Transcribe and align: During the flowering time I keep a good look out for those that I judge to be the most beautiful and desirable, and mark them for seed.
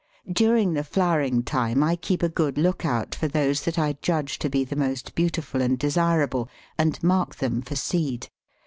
During 0.33 0.73
the 0.73 0.83
flowering 0.83 1.43
time 1.43 1.83
I 1.83 1.95
keep 1.95 2.23
a 2.23 2.27
good 2.27 2.57
look 2.57 2.85
out 2.85 3.13
for 3.13 3.27
those 3.27 3.61
that 3.65 3.77
I 3.77 3.99
judge 4.01 4.39
to 4.39 4.49
be 4.49 4.63
the 4.63 4.75
most 4.75 5.13
beautiful 5.13 5.61
and 5.61 5.77
desirable, 5.77 6.49
and 6.75 6.97
mark 7.03 7.35
them 7.35 7.61
for 7.61 7.75
seed. 7.75 8.27